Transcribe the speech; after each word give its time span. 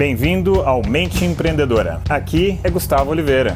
Bem-vindo 0.00 0.62
ao 0.62 0.80
Mente 0.82 1.26
Empreendedora. 1.26 2.00
Aqui 2.08 2.58
é 2.64 2.70
Gustavo 2.70 3.10
Oliveira. 3.10 3.54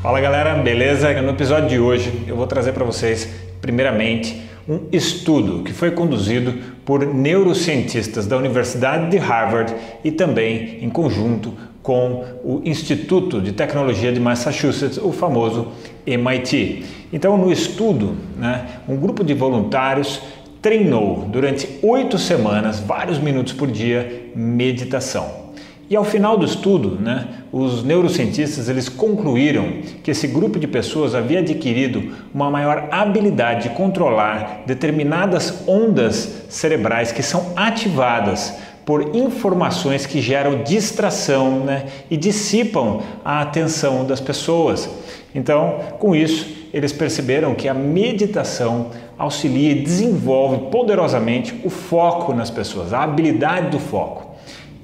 Fala 0.00 0.20
galera, 0.20 0.54
beleza? 0.54 1.12
No 1.20 1.30
episódio 1.30 1.68
de 1.68 1.80
hoje 1.80 2.22
eu 2.24 2.36
vou 2.36 2.46
trazer 2.46 2.70
para 2.70 2.84
vocês, 2.84 3.28
primeiramente, 3.60 4.40
um 4.68 4.82
estudo 4.92 5.64
que 5.64 5.72
foi 5.72 5.90
conduzido 5.90 6.54
por 6.84 7.04
neurocientistas 7.04 8.28
da 8.28 8.36
Universidade 8.36 9.10
de 9.10 9.16
Harvard 9.16 9.74
e 10.04 10.12
também 10.12 10.78
em 10.80 10.88
conjunto 10.88 11.52
com 11.82 12.26
o 12.44 12.62
Instituto 12.64 13.40
de 13.40 13.50
Tecnologia 13.50 14.12
de 14.12 14.20
Massachusetts, 14.20 14.98
o 14.98 15.10
famoso 15.10 15.72
MIT. 16.06 16.84
Então, 17.12 17.36
no 17.36 17.50
estudo, 17.50 18.14
né, 18.38 18.66
um 18.88 18.96
grupo 18.96 19.24
de 19.24 19.34
voluntários 19.34 20.22
treinou 20.62 21.26
durante 21.28 21.68
oito 21.82 22.18
semanas, 22.18 22.78
vários 22.78 23.18
minutos 23.18 23.52
por 23.52 23.68
dia, 23.68 24.30
meditação. 24.32 25.42
E 25.90 25.96
ao 25.96 26.04
final 26.04 26.38
do 26.38 26.46
estudo, 26.46 26.98
né, 26.98 27.28
os 27.52 27.84
neurocientistas 27.84 28.68
eles 28.68 28.88
concluíram 28.88 29.80
que 30.02 30.10
esse 30.10 30.26
grupo 30.26 30.58
de 30.58 30.66
pessoas 30.66 31.14
havia 31.14 31.40
adquirido 31.40 32.14
uma 32.32 32.50
maior 32.50 32.88
habilidade 32.90 33.68
de 33.68 33.74
controlar 33.74 34.62
determinadas 34.66 35.68
ondas 35.68 36.44
cerebrais 36.48 37.12
que 37.12 37.22
são 37.22 37.52
ativadas 37.56 38.54
por 38.84 39.14
informações 39.14 40.06
que 40.06 40.20
geram 40.20 40.62
distração 40.62 41.60
né, 41.60 41.86
e 42.10 42.16
dissipam 42.16 43.00
a 43.24 43.40
atenção 43.40 44.04
das 44.04 44.20
pessoas. 44.20 44.88
Então, 45.34 45.78
com 45.98 46.16
isso, 46.16 46.62
eles 46.72 46.92
perceberam 46.92 47.54
que 47.54 47.68
a 47.68 47.74
meditação 47.74 48.90
auxilia 49.16 49.72
e 49.72 49.82
desenvolve 49.82 50.70
poderosamente 50.70 51.60
o 51.64 51.70
foco 51.70 52.34
nas 52.34 52.50
pessoas, 52.50 52.92
a 52.92 53.02
habilidade 53.02 53.70
do 53.70 53.78
foco. 53.78 54.32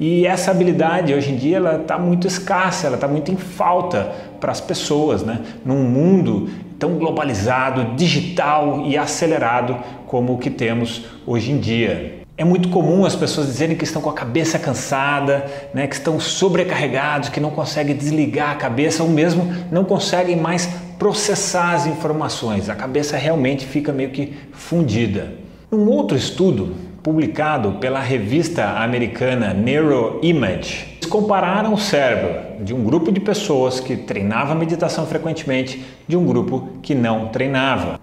E 0.01 0.27
essa 0.27 0.53
habilidade 0.53 1.13
hoje 1.13 1.33
em 1.33 1.37
dia 1.37 1.57
ela 1.57 1.77
está 1.77 1.99
muito 1.99 2.27
escassa, 2.27 2.87
ela 2.87 2.95
está 2.95 3.09
muito 3.09 3.33
em 3.33 3.37
falta 3.37 4.13
para 4.39 4.53
as 4.53 4.61
pessoas, 4.61 5.25
né? 5.25 5.41
Num 5.65 5.83
mundo 5.83 6.49
tão 6.79 6.95
globalizado, 6.95 7.97
digital 7.97 8.85
e 8.87 8.97
acelerado 8.97 9.77
como 10.07 10.35
o 10.35 10.39
que 10.39 10.51
temos 10.51 11.05
hoje 11.27 11.51
em 11.51 11.59
dia. 11.59 12.19
É 12.37 12.45
muito 12.45 12.69
comum 12.69 13.05
as 13.05 13.17
pessoas 13.17 13.49
dizerem 13.49 13.77
que 13.77 13.83
estão 13.83 14.01
com 14.01 14.09
a 14.09 14.13
cabeça 14.15 14.61
cansada, 14.61 15.45
né, 15.75 15.89
que 15.89 15.97
estão 15.97 16.21
sobrecarregados, 16.21 17.31
que 17.31 17.41
não 17.41 17.51
conseguem 17.51 17.97
desligar 17.97 18.53
a 18.53 18.55
cabeça 18.55 19.03
ou 19.03 19.09
mesmo 19.09 19.53
não 19.73 19.85
conseguem 19.85 20.37
mais 20.37 20.69
processar 21.01 21.73
as 21.73 21.87
informações. 21.87 22.69
A 22.69 22.77
cabeça 22.77 23.17
realmente 23.17 23.67
fica 23.67 23.93
meio 23.93 24.11
que 24.11 24.35
fundida. 24.53 25.33
Um 25.73 25.89
outro 25.89 26.17
estudo 26.17 26.77
publicado 27.03 27.73
pela 27.73 28.01
revista 28.01 28.65
americana 28.83 29.55
Neuroimage, 29.55 30.97
eles 30.97 31.07
compararam 31.09 31.73
o 31.73 31.79
cérebro 31.79 32.65
de 32.65 32.75
um 32.75 32.83
grupo 32.83 33.11
de 33.13 33.21
pessoas 33.21 33.81
que 33.81 33.97
treinava 33.97 34.55
meditação 34.55 35.07
frequentemente 35.07 35.85
de 36.07 36.17
um 36.17 36.27
grupo 36.27 36.69
que 36.83 36.95
não 36.95 37.29
treinava. 37.29 37.99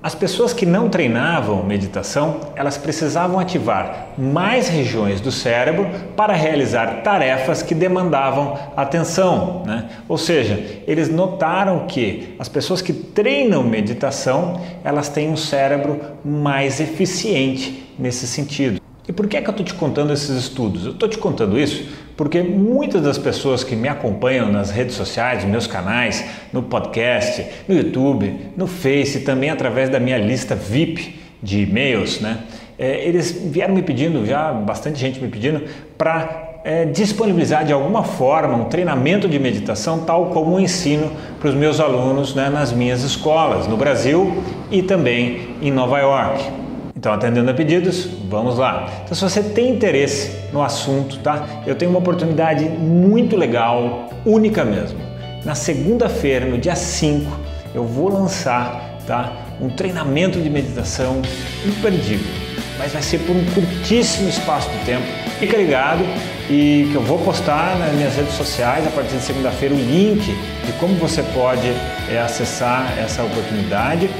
As 0.00 0.14
pessoas 0.14 0.52
que 0.52 0.64
não 0.64 0.88
treinavam 0.88 1.64
meditação, 1.64 2.38
elas 2.54 2.78
precisavam 2.78 3.40
ativar 3.40 4.10
mais 4.16 4.68
regiões 4.68 5.20
do 5.20 5.32
cérebro 5.32 5.88
para 6.16 6.34
realizar 6.34 7.02
tarefas 7.02 7.62
que 7.62 7.74
demandavam 7.74 8.56
atenção, 8.76 9.64
né? 9.66 9.88
Ou 10.08 10.16
seja, 10.16 10.82
eles 10.86 11.08
notaram 11.08 11.86
que 11.88 12.36
as 12.38 12.48
pessoas 12.48 12.80
que 12.80 12.92
treinam 12.92 13.64
meditação, 13.64 14.60
elas 14.84 15.08
têm 15.08 15.30
um 15.30 15.36
cérebro 15.36 16.00
mais 16.24 16.80
eficiente 16.80 17.87
nesse 17.98 18.26
sentido. 18.26 18.80
E 19.08 19.12
por 19.12 19.26
que 19.26 19.36
é 19.36 19.40
que 19.40 19.48
eu 19.48 19.52
estou 19.52 19.64
te 19.64 19.74
contando 19.74 20.12
esses 20.12 20.36
estudos? 20.36 20.84
Eu 20.84 20.92
estou 20.92 21.08
te 21.08 21.16
contando 21.16 21.58
isso 21.58 21.88
porque 22.18 22.42
muitas 22.42 23.00
das 23.00 23.16
pessoas 23.16 23.62
que 23.62 23.76
me 23.76 23.88
acompanham 23.88 24.50
nas 24.50 24.70
redes 24.70 24.96
sociais, 24.96 25.44
nos 25.44 25.52
meus 25.52 25.66
canais, 25.68 26.24
no 26.52 26.64
podcast, 26.64 27.46
no 27.68 27.76
YouTube, 27.76 28.34
no 28.56 28.66
Face, 28.66 29.20
também 29.20 29.50
através 29.50 29.88
da 29.88 30.00
minha 30.00 30.18
lista 30.18 30.56
VIP 30.56 31.16
de 31.40 31.62
e-mails, 31.62 32.20
né? 32.20 32.40
É, 32.76 33.06
eles 33.06 33.30
vieram 33.30 33.72
me 33.72 33.82
pedindo, 33.82 34.26
já 34.26 34.52
bastante 34.52 34.98
gente 34.98 35.20
me 35.20 35.28
pedindo, 35.28 35.62
para 35.96 36.60
é, 36.64 36.84
disponibilizar 36.84 37.64
de 37.64 37.72
alguma 37.72 38.02
forma 38.02 38.56
um 38.56 38.64
treinamento 38.64 39.28
de 39.28 39.38
meditação, 39.38 40.00
tal 40.00 40.26
como 40.26 40.56
eu 40.56 40.60
ensino 40.60 41.12
para 41.38 41.50
os 41.50 41.54
meus 41.54 41.78
alunos 41.78 42.34
né, 42.34 42.50
nas 42.50 42.72
minhas 42.72 43.04
escolas, 43.04 43.68
no 43.68 43.76
Brasil 43.76 44.42
e 44.72 44.82
também 44.82 45.56
em 45.62 45.70
Nova 45.70 45.98
York. 46.00 46.67
Então, 46.98 47.12
atendendo 47.12 47.48
a 47.48 47.54
pedidos, 47.54 48.08
vamos 48.28 48.58
lá. 48.58 48.88
Então, 49.04 49.14
se 49.14 49.22
você 49.22 49.40
tem 49.40 49.70
interesse 49.70 50.32
no 50.52 50.60
assunto, 50.60 51.16
tá? 51.20 51.62
Eu 51.64 51.76
tenho 51.76 51.92
uma 51.92 52.00
oportunidade 52.00 52.64
muito 52.64 53.36
legal, 53.36 54.10
única 54.26 54.64
mesmo. 54.64 54.98
Na 55.44 55.54
segunda-feira, 55.54 56.44
no 56.44 56.58
dia 56.58 56.74
5, 56.74 57.30
eu 57.72 57.84
vou 57.84 58.12
lançar, 58.12 58.98
tá? 59.06 59.32
Um 59.60 59.68
treinamento 59.68 60.40
de 60.40 60.50
meditação 60.50 61.22
imperdível, 61.64 62.26
mas 62.80 62.92
vai 62.92 63.02
ser 63.02 63.18
por 63.18 63.36
um 63.36 63.44
curtíssimo 63.54 64.28
espaço 64.28 64.68
de 64.68 64.84
tempo. 64.84 65.06
Fica 65.38 65.56
ligado 65.56 66.02
e 66.50 66.88
que 66.90 66.96
eu 66.96 67.02
vou 67.02 67.18
postar 67.18 67.78
nas 67.78 67.92
minhas 67.92 68.16
redes 68.16 68.34
sociais 68.34 68.84
a 68.84 68.90
partir 68.90 69.14
de 69.14 69.22
segunda-feira 69.22 69.72
o 69.72 69.78
link 69.78 70.24
de 70.66 70.72
como 70.80 70.94
você 70.94 71.22
pode 71.32 71.68
é, 72.10 72.18
acessar 72.18 72.92
essa 72.98 73.22
oportunidade 73.22 74.10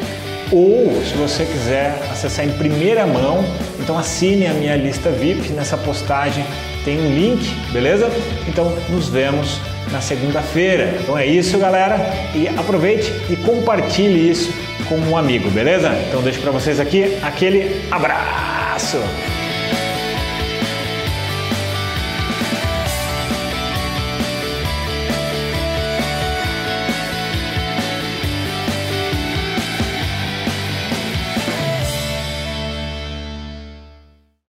ou 0.50 1.03
se 1.04 1.14
você 1.14 1.44
quiser 1.44 2.00
acessar 2.10 2.44
em 2.44 2.53
primeira 2.53 3.06
mão, 3.06 3.44
então 3.81 3.98
assine 3.98 4.47
a 4.47 4.53
minha 4.53 4.76
lista 4.76 5.10
VIP. 5.10 5.50
Nessa 5.50 5.76
postagem 5.76 6.44
tem 6.84 6.98
um 6.98 7.14
link, 7.14 7.48
beleza? 7.72 8.10
Então 8.47 8.72
nos 8.88 9.09
vemos 9.09 9.60
na 9.91 10.00
segunda-feira. 10.00 10.97
Então 11.00 11.16
é 11.16 11.26
isso, 11.26 11.59
galera. 11.59 11.97
E 12.34 12.48
aproveite 12.48 13.12
e 13.31 13.36
compartilhe 13.36 14.31
isso 14.31 14.53
com 14.88 14.97
um 14.97 15.16
amigo, 15.16 15.50
beleza? 15.50 15.91
Então 16.09 16.22
deixo 16.22 16.41
para 16.41 16.50
vocês 16.50 16.80
aqui 16.80 17.19
aquele 17.22 17.82
abraço. 17.91 18.98